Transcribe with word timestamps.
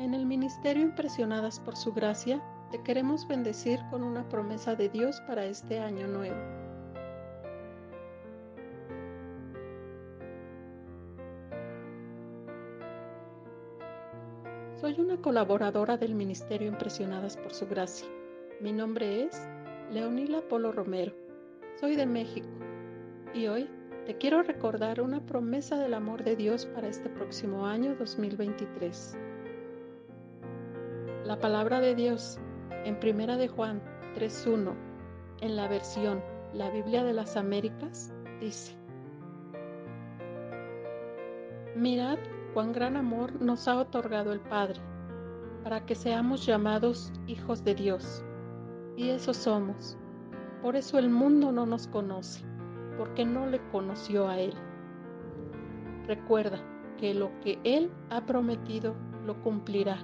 En 0.00 0.14
el 0.14 0.24
Ministerio 0.24 0.82
Impresionadas 0.82 1.60
por 1.60 1.76
Su 1.76 1.92
Gracia, 1.92 2.42
te 2.70 2.80
queremos 2.82 3.28
bendecir 3.28 3.80
con 3.90 4.02
una 4.02 4.26
promesa 4.30 4.74
de 4.74 4.88
Dios 4.88 5.20
para 5.26 5.44
este 5.44 5.78
año 5.78 6.06
nuevo. 6.06 6.38
Soy 14.80 14.98
una 14.98 15.20
colaboradora 15.20 15.98
del 15.98 16.14
Ministerio 16.14 16.68
Impresionadas 16.68 17.36
por 17.36 17.52
Su 17.52 17.66
Gracia. 17.66 18.08
Mi 18.58 18.72
nombre 18.72 19.24
es 19.24 19.46
Leonila 19.92 20.40
Polo 20.48 20.72
Romero. 20.72 21.12
Soy 21.78 21.94
de 21.96 22.06
México 22.06 22.48
y 23.34 23.48
hoy 23.48 23.68
te 24.06 24.16
quiero 24.16 24.42
recordar 24.42 25.02
una 25.02 25.20
promesa 25.26 25.76
del 25.76 25.92
amor 25.92 26.24
de 26.24 26.36
Dios 26.36 26.64
para 26.64 26.88
este 26.88 27.10
próximo 27.10 27.66
año 27.66 27.94
2023. 27.96 29.18
La 31.30 31.38
palabra 31.38 31.80
de 31.80 31.94
Dios 31.94 32.40
en 32.84 32.98
Primera 32.98 33.36
de 33.36 33.46
Juan 33.46 33.80
3.1, 34.16 34.74
en 35.42 35.54
la 35.54 35.68
versión 35.68 36.20
La 36.52 36.70
Biblia 36.70 37.04
de 37.04 37.12
las 37.12 37.36
Américas, 37.36 38.12
dice, 38.40 38.76
Mirad 41.76 42.18
cuán 42.52 42.72
gran 42.72 42.96
amor 42.96 43.40
nos 43.40 43.68
ha 43.68 43.76
otorgado 43.76 44.32
el 44.32 44.40
Padre, 44.40 44.80
para 45.62 45.86
que 45.86 45.94
seamos 45.94 46.44
llamados 46.44 47.12
hijos 47.28 47.62
de 47.62 47.76
Dios. 47.76 48.24
Y 48.96 49.10
eso 49.10 49.32
somos. 49.32 49.96
Por 50.62 50.74
eso 50.74 50.98
el 50.98 51.10
mundo 51.10 51.52
no 51.52 51.64
nos 51.64 51.86
conoce, 51.86 52.44
porque 52.98 53.24
no 53.24 53.46
le 53.46 53.60
conoció 53.70 54.26
a 54.26 54.36
Él. 54.40 54.52
Recuerda 56.08 56.58
que 56.98 57.14
lo 57.14 57.30
que 57.38 57.60
Él 57.62 57.88
ha 58.10 58.26
prometido 58.26 58.96
lo 59.24 59.40
cumplirá 59.44 59.96